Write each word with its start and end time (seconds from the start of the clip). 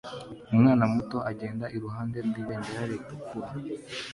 Umwana 0.53 0.83
muto 0.93 1.17
agenda 1.31 1.65
iruhande 1.75 2.17
rwibendera 2.27 2.81
ritukura 2.91 3.49